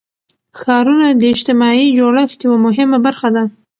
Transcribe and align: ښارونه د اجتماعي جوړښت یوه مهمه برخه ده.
ښارونه 0.59 1.07
د 1.11 1.21
اجتماعي 1.33 1.87
جوړښت 1.97 2.39
یوه 2.45 2.57
مهمه 2.65 2.97
برخه 3.05 3.29
ده. 3.35 3.43